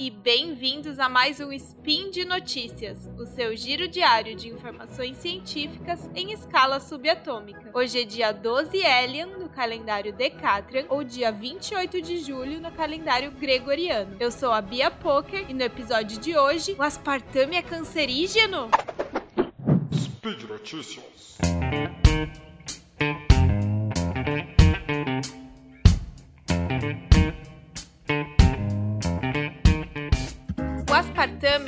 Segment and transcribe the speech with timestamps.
[0.00, 6.10] e bem-vindos a mais um Spin de Notícias, o seu giro diário de informações científicas
[6.14, 7.70] em escala subatômica.
[7.74, 13.30] Hoje é dia 12 Elian no calendário Decatrian ou dia 28 de julho no calendário
[13.32, 14.16] Gregoriano.
[14.18, 18.70] Eu sou a Bia Poker e no episódio de hoje, o aspartame é cancerígeno?
[19.92, 21.36] Speed Notícias.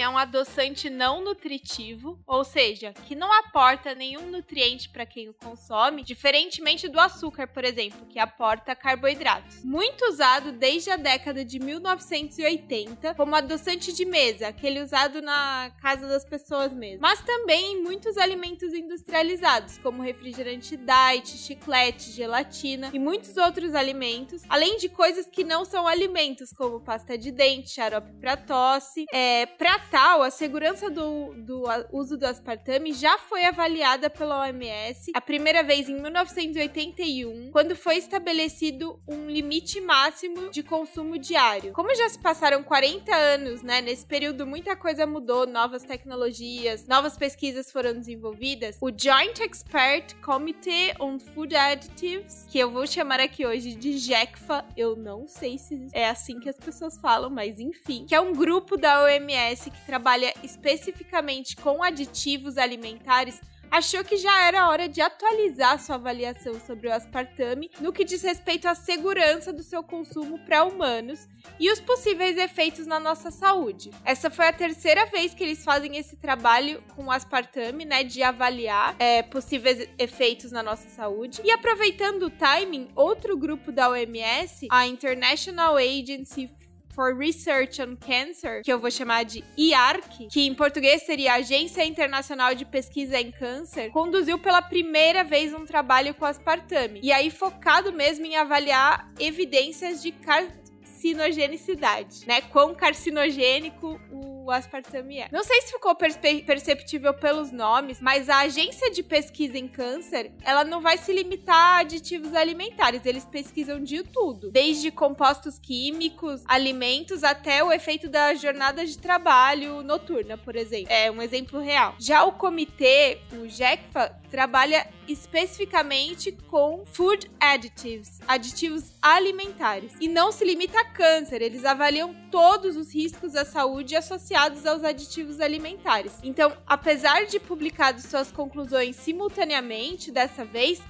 [0.03, 5.35] É um adoçante não nutritivo, ou seja, que não aporta nenhum nutriente para quem o
[5.35, 9.65] consome, diferentemente do açúcar, por exemplo, que aporta carboidratos.
[9.65, 16.07] Muito usado desde a década de 1980 como adoçante de mesa, aquele usado na casa
[16.07, 17.01] das pessoas mesmo.
[17.01, 24.43] Mas também em muitos alimentos industrializados, como refrigerante diet, chiclete, gelatina e muitos outros alimentos,
[24.49, 29.47] além de coisas que não são alimentos, como pasta de dente, xarope para tosse, é,
[29.47, 35.63] para a segurança do, do uso do aspartame já foi avaliada pela OMS a primeira
[35.63, 41.73] vez em 1981, quando foi estabelecido um limite máximo de consumo diário.
[41.73, 43.81] Como já se passaram 40 anos, né?
[43.81, 48.79] Nesse período muita coisa mudou, novas tecnologias, novas pesquisas foram desenvolvidas.
[48.81, 54.65] O Joint Expert Committee on Food Additives, que eu vou chamar aqui hoje de JECFA,
[54.77, 58.33] eu não sei se é assim que as pessoas falam, mas enfim, que é um
[58.33, 63.41] grupo da OMS OMS, que trabalha especificamente com aditivos alimentares,
[63.73, 68.23] achou que já era hora de atualizar sua avaliação sobre o aspartame no que diz
[68.23, 71.27] respeito à segurança do seu consumo para humanos
[71.59, 73.91] e os possíveis efeitos na nossa saúde.
[74.05, 78.23] Essa foi a terceira vez que eles fazem esse trabalho com o aspartame, né, de
[78.23, 81.41] avaliar é, possíveis efeitos na nossa saúde.
[81.43, 86.51] E aproveitando o timing, outro grupo da OMS, a International Agency
[86.93, 91.85] for Research on Cancer, que eu vou chamar de IARC, que em português seria Agência
[91.85, 97.01] Internacional de Pesquisa em Câncer, conduziu pela primeira vez um trabalho com aspartame.
[97.03, 102.41] E aí focado mesmo em avaliar evidências de carcinogenicidade, né?
[102.43, 105.29] Quão carcinogênico o o aspartame é.
[105.31, 110.65] Não sei se ficou perceptível pelos nomes, mas a agência de pesquisa em câncer, ela
[110.65, 117.23] não vai se limitar a aditivos alimentares, eles pesquisam de tudo, desde compostos químicos, alimentos,
[117.25, 120.93] até o efeito da jornada de trabalho noturna, por exemplo.
[120.93, 121.95] É um exemplo real.
[121.99, 130.45] Já o comitê, o JECFA, trabalha especificamente com food additives, aditivos alimentares, e não se
[130.45, 136.13] limita a câncer, eles avaliam todos os riscos à saúde associados aos aditivos alimentares.
[136.23, 140.81] Então, apesar de publicados suas conclusões simultaneamente dessa vez,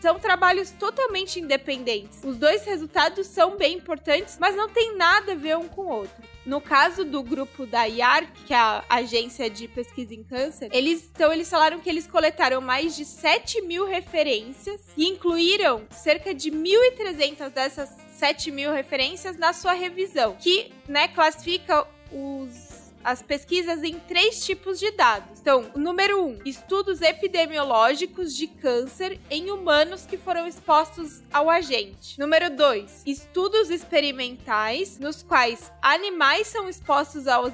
[0.00, 2.20] são trabalhos totalmente independentes.
[2.24, 5.88] Os dois resultados são bem importantes, mas não tem nada a ver um com o
[5.88, 6.30] outro.
[6.44, 11.10] No caso do grupo da IARC, que é a agência de pesquisa em câncer, eles
[11.14, 16.50] então eles falaram que eles coletaram mais de 7 mil referências e incluíram cerca de
[16.50, 23.98] 1.300 dessas 7 mil referências na sua revisão, que né, classifica os as pesquisas em
[23.98, 25.29] três tipos de dados.
[25.40, 32.20] Então, número um, estudos epidemiológicos de câncer em humanos que foram expostos ao agente.
[32.20, 37.44] Número dois, estudos experimentais nos quais animais são expostos ao,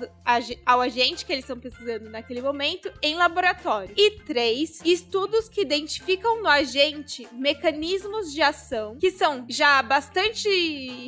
[0.66, 3.94] ao agente que eles estão pesquisando naquele momento em laboratório.
[3.96, 10.48] E três, estudos que identificam no agente mecanismos de ação que são já bastante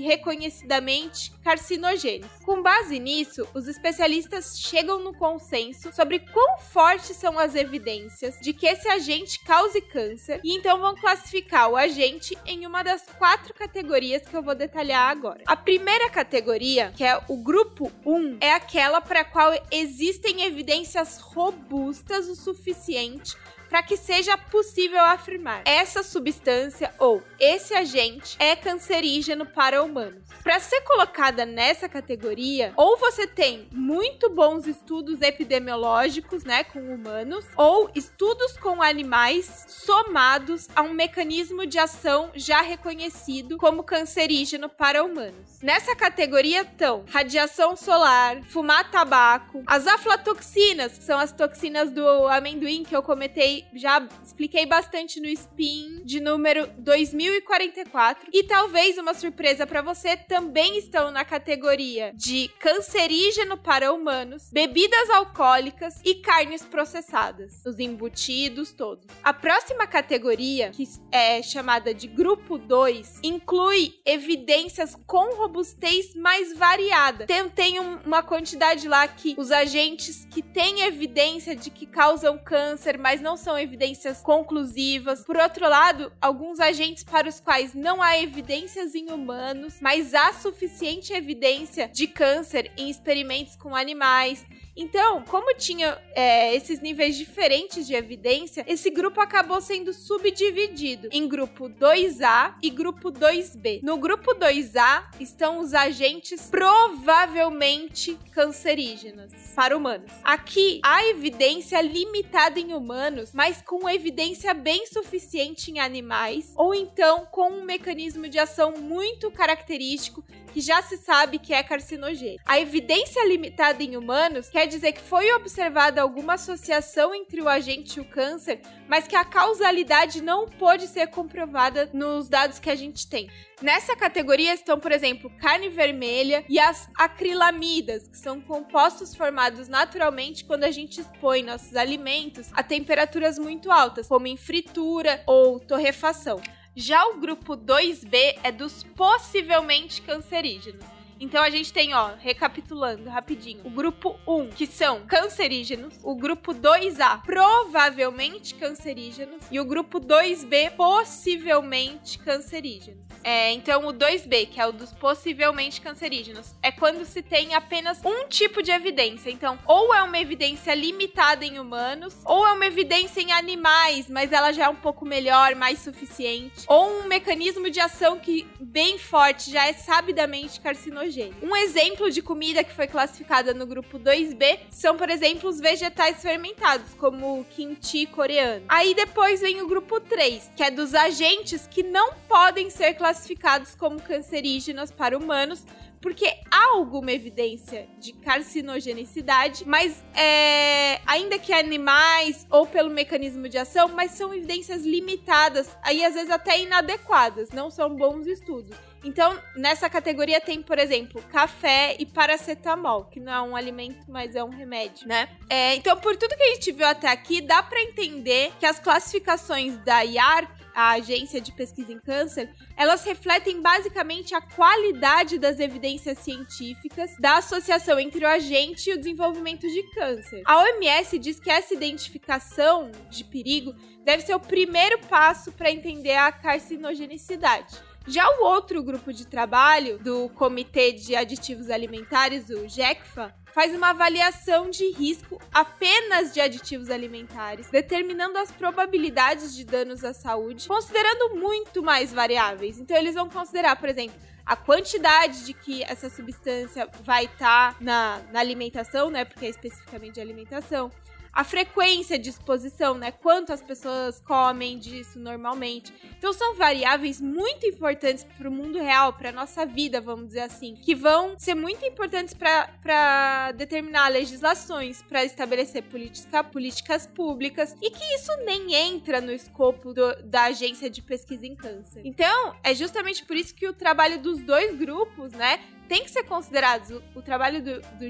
[0.03, 2.39] reconhecidamente carcinogênicos.
[2.45, 8.53] Com base nisso, os especialistas chegam no consenso sobre quão fortes são as evidências de
[8.53, 13.55] que esse agente cause câncer e então vão classificar o agente em uma das quatro
[13.55, 15.43] categorias que eu vou detalhar agora.
[15.47, 21.19] A primeira categoria, que é o grupo 1, é aquela para a qual existem evidências
[21.19, 23.37] robustas o suficiente
[23.69, 30.23] para que seja possível afirmar essa substância ou esse agente é cancerígeno para humanos.
[30.43, 37.45] Para ser colocada nessa categoria, ou você tem muito bons estudos epidemiológicos, né, com humanos,
[37.57, 45.05] ou estudos com animais somados a um mecanismo de ação já reconhecido como cancerígeno para
[45.05, 45.61] humanos.
[45.63, 52.85] Nessa categoria estão radiação solar, fumar tabaco, as aflatoxinas, que são as toxinas do amendoim
[52.85, 58.31] que eu comentei já expliquei bastante no SPIN de número 2044.
[58.33, 65.11] E talvez uma surpresa para você, também estão na categoria de cancerígeno para humanos, bebidas
[65.11, 69.07] alcoólicas e carnes processadas, os embutidos todos.
[69.23, 77.27] A próxima categoria, que é chamada de grupo 2, inclui evidências com robustez mais variada.
[77.27, 82.99] Tem, tem uma quantidade lá que os agentes que têm evidência de que causam câncer,
[82.99, 85.25] mas não são evidências conclusivas.
[85.25, 90.33] Por outro lado, alguns agentes para os quais não há evidências em humanos, mas há
[90.33, 94.45] suficiente evidência de câncer em experimentos com animais.
[94.81, 101.27] Então, como tinha é, esses níveis diferentes de evidência, esse grupo acabou sendo subdividido em
[101.27, 103.81] grupo 2A e grupo 2B.
[103.83, 110.13] No grupo 2A estão os agentes provavelmente cancerígenos para humanos.
[110.23, 117.27] Aqui há evidência limitada em humanos, mas com evidência bem suficiente em animais, ou então
[117.27, 120.23] com um mecanismo de ação muito característico
[120.59, 122.43] que já se sabe que é carcinogênico.
[122.45, 127.99] A evidência limitada em humanos quer dizer que foi observada alguma associação entre o agente
[127.99, 132.75] e o câncer, mas que a causalidade não pôde ser comprovada nos dados que a
[132.75, 133.31] gente tem.
[133.63, 140.45] Nessa categoria estão, por exemplo, carne vermelha e as acrilamidas, que são compostos formados naturalmente
[140.45, 146.41] quando a gente expõe nossos alimentos a temperaturas muito altas, como em fritura ou torrefação.
[146.81, 150.98] Já o grupo 2B é dos possivelmente cancerígenos.
[151.21, 156.55] Então a gente tem, ó, recapitulando rapidinho, o grupo 1, que são cancerígenos, o grupo
[156.55, 163.09] 2A, provavelmente cancerígenos, e o grupo 2B, possivelmente cancerígenos.
[163.25, 168.01] É, então, o 2B, que é o dos possivelmente cancerígenos, é quando se tem apenas
[168.05, 169.31] um tipo de evidência.
[169.31, 174.33] Então, ou é uma evidência limitada em humanos, ou é uma evidência em animais, mas
[174.33, 178.99] ela já é um pouco melhor, mais suficiente, ou um mecanismo de ação que bem
[178.99, 181.08] forte já é sabidamente carcinogênico.
[181.43, 186.21] Um exemplo de comida que foi classificada no grupo 2B são, por exemplo, os vegetais
[186.21, 188.65] fermentados, como o kimchi coreano.
[188.69, 193.75] Aí depois vem o grupo 3, que é dos agentes que não podem ser classificados
[193.75, 195.65] como cancerígenos para humanos,
[196.01, 203.59] porque há alguma evidência de carcinogenicidade, mas é, ainda que animais ou pelo mecanismo de
[203.59, 208.77] ação, mas são evidências limitadas, aí às vezes até inadequadas, não são bons estudos.
[209.05, 214.35] Então, nessa categoria tem, por exemplo, café e paracetamol, que não é um alimento, mas
[214.35, 215.29] é um remédio, né?
[215.49, 218.81] É, então, por tudo que a gente viu até aqui, dá para entender que as
[218.81, 225.59] classificações da IARC a Agência de Pesquisa em Câncer, elas refletem basicamente a qualidade das
[225.59, 230.41] evidências científicas da associação entre o agente e o desenvolvimento de câncer.
[230.45, 236.15] A OMS diz que essa identificação de perigo deve ser o primeiro passo para entender
[236.15, 237.88] a carcinogenicidade.
[238.09, 243.91] Já o outro grupo de trabalho do Comitê de Aditivos Alimentares, o GECFA, faz uma
[243.91, 251.37] avaliação de risco apenas de aditivos alimentares, determinando as probabilidades de danos à saúde, considerando
[251.37, 252.79] muito mais variáveis.
[252.79, 257.77] Então, eles vão considerar, por exemplo, a quantidade de que essa substância vai estar tá
[257.79, 259.27] na, na alimentação, né?
[259.27, 260.91] Porque é especificamente de alimentação
[261.39, 263.13] a frequência de exposição, né?
[263.13, 265.95] Quanto as pessoas comem disso normalmente.
[266.19, 270.75] Então são variáveis muito importantes para o mundo real, para nossa vida, vamos dizer assim,
[270.75, 278.05] que vão ser muito importantes para determinar legislações, para estabelecer política, políticas públicas e que
[278.17, 282.03] isso nem entra no escopo do, da agência de pesquisa em câncer.
[282.05, 285.61] Então é justamente por isso que o trabalho dos dois grupos, né?
[285.89, 288.09] Tem que ser considerado, o, trabalho do, do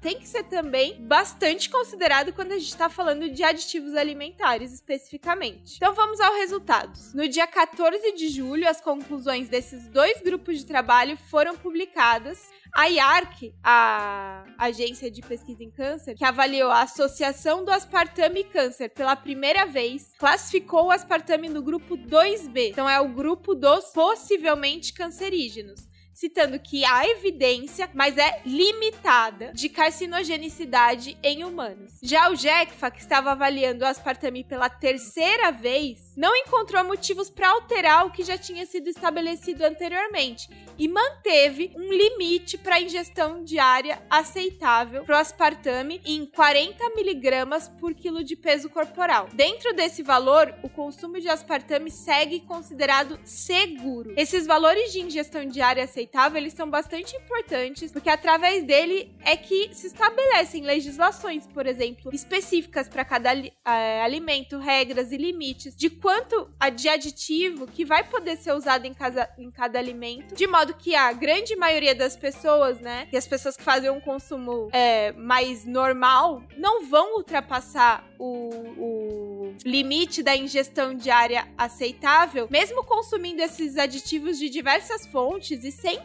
[0.00, 5.76] tem que ser também bastante considerado quando a gente está falando de aditivos alimentares especificamente.
[5.76, 7.14] Então vamos aos resultados.
[7.14, 12.50] No dia 14 de julho, as conclusões desses dois grupos de trabalho foram publicadas.
[12.74, 18.44] A IARC, a Agência de Pesquisa em Câncer, que avaliou a associação do aspartame e
[18.44, 22.70] câncer pela primeira vez, classificou o aspartame no grupo 2B.
[22.70, 29.68] Então é o grupo dos possivelmente cancerígenos citando que há evidência, mas é limitada, de
[29.68, 31.92] carcinogenicidade em humanos.
[32.02, 37.50] Já o JECFA, que estava avaliando o aspartame pela terceira vez, não encontrou motivos para
[37.50, 40.48] alterar o que já tinha sido estabelecido anteriormente.
[40.78, 47.94] e manteve um limite para ingestão diária aceitável para o aspartame em 40 miligramas por
[47.94, 49.28] quilo de peso corporal.
[49.32, 54.12] Dentro desse valor, o consumo de aspartame segue considerado seguro.
[54.16, 59.70] Esses valores de ingestão diária aceitável eles são bastante importantes porque através dele é que
[59.72, 66.48] se estabelecem legislações, por exemplo, específicas para cada é, alimento, regras e limites de quanto
[66.76, 70.94] de aditivo que vai poder ser usado em, casa, em cada alimento, de modo que
[70.94, 75.64] a grande maioria das pessoas, né, e as pessoas que fazem um consumo é, mais
[75.64, 84.38] normal, não vão ultrapassar o, o limite da ingestão diária aceitável, mesmo consumindo esses aditivos
[84.38, 85.98] de diversas fontes e sem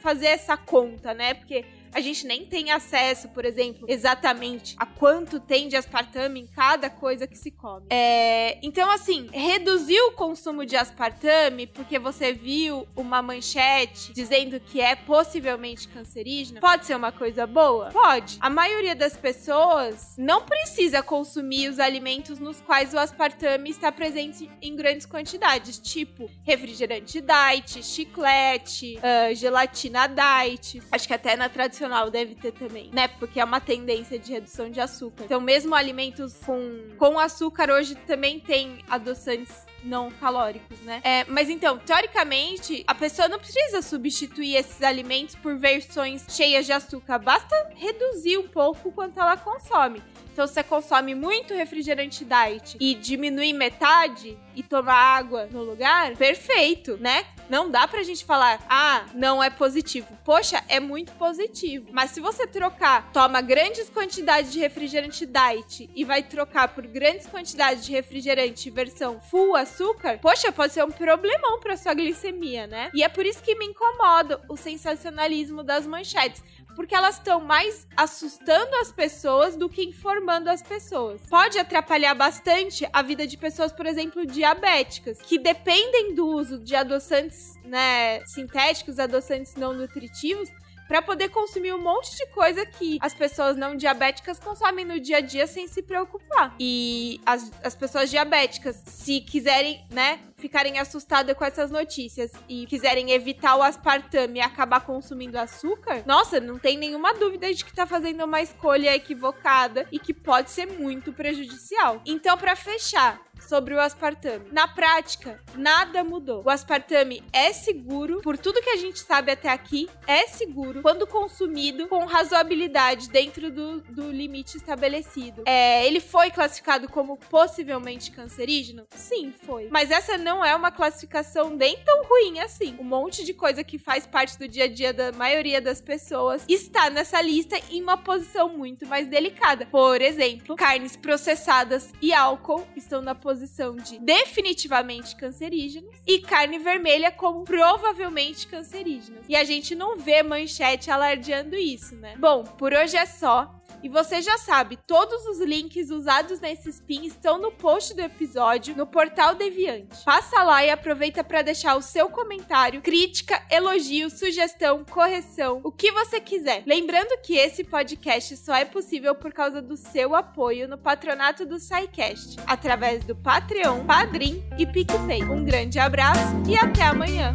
[0.00, 1.34] fazer essa conta, né?
[1.34, 6.46] Porque a gente nem tem acesso, por exemplo, exatamente a quanto tem de aspartame em
[6.46, 7.86] cada coisa que se come.
[7.90, 14.80] É, então, assim, reduzir o consumo de aspartame porque você viu uma manchete dizendo que
[14.80, 17.90] é possivelmente cancerígeno, pode ser uma coisa boa?
[17.90, 18.38] Pode.
[18.40, 24.50] A maioria das pessoas não precisa consumir os alimentos nos quais o aspartame está presente
[24.60, 30.82] em grandes quantidades, tipo refrigerante diet, chiclete, uh, gelatina diet.
[30.90, 33.06] Acho que até na tradição tradicional deve ter também, né?
[33.06, 35.24] Porque é uma tendência de redução de açúcar.
[35.24, 41.00] Então, mesmo alimentos com, com açúcar hoje também tem adoçantes não calóricos, né?
[41.04, 46.72] É, mas então, teoricamente, a pessoa não precisa substituir esses alimentos por versões cheias de
[46.72, 50.02] açúcar, basta reduzir um pouco quanto ela consome.
[50.38, 56.96] Então, você consome muito refrigerante diet e diminuir metade e tomar água no lugar, perfeito,
[56.96, 57.26] né?
[57.50, 60.06] Não dá pra gente falar, ah, não é positivo.
[60.24, 61.88] Poxa, é muito positivo.
[61.90, 67.26] Mas se você trocar, toma grandes quantidades de refrigerante diet e vai trocar por grandes
[67.26, 72.90] quantidades de refrigerante versão full açúcar, poxa, pode ser um problemão pra sua glicemia, né?
[72.94, 76.44] E é por isso que me incomoda o sensacionalismo das manchetes
[76.78, 81.20] porque elas estão mais assustando as pessoas do que informando as pessoas.
[81.28, 86.76] Pode atrapalhar bastante a vida de pessoas, por exemplo, diabéticas, que dependem do uso de
[86.76, 90.48] adoçantes, né, sintéticos, adoçantes não nutritivos,
[90.88, 95.18] para poder consumir um monte de coisa que as pessoas não diabéticas consomem no dia
[95.18, 96.54] a dia sem se preocupar.
[96.58, 103.10] E as, as pessoas diabéticas, se quiserem, né, ficarem assustadas com essas notícias e quiserem
[103.10, 107.86] evitar o aspartame e acabar consumindo açúcar, nossa, não tem nenhuma dúvida de que tá
[107.86, 112.00] fazendo uma escolha equivocada e que pode ser muito prejudicial.
[112.06, 114.46] Então, para fechar, sobre o aspartame.
[114.52, 116.42] Na prática, nada mudou.
[116.44, 121.06] O aspartame é seguro, por tudo que a gente sabe até aqui, é seguro quando
[121.06, 125.42] consumido com razoabilidade dentro do, do limite estabelecido.
[125.46, 128.86] É, ele foi classificado como possivelmente cancerígeno?
[128.90, 129.68] Sim, foi.
[129.70, 132.76] Mas essa não é uma classificação nem tão ruim assim.
[132.78, 136.44] Um monte de coisa que faz parte do dia a dia da maioria das pessoas
[136.48, 139.66] está nessa lista em uma posição muito mais delicada.
[139.66, 143.27] Por exemplo, carnes processadas e álcool estão na posição
[143.76, 149.24] de definitivamente cancerígenos e carne vermelha como provavelmente cancerígenos.
[149.28, 152.16] E a gente não vê manchete alardeando isso, né?
[152.18, 153.57] Bom, por hoje é só.
[153.82, 158.76] E você já sabe, todos os links usados nesse spin estão no post do episódio
[158.76, 160.02] no portal Deviante.
[160.04, 165.92] Passa lá e aproveita para deixar o seu comentário, crítica, elogio, sugestão, correção, o que
[165.92, 166.62] você quiser.
[166.66, 171.58] Lembrando que esse podcast só é possível por causa do seu apoio no patronato do
[171.58, 175.24] SciCast, através do Patreon, Padrim e PicPay.
[175.24, 177.34] Um grande abraço e até amanhã!